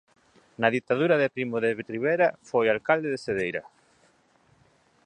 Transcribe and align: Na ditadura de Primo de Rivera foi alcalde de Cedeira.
Na 0.59 0.67
ditadura 0.75 1.15
de 1.21 1.31
Primo 1.35 1.57
de 1.63 1.71
Rivera 1.93 2.27
foi 2.49 2.65
alcalde 2.67 3.09
de 3.13 3.21
Cedeira. 3.25 3.63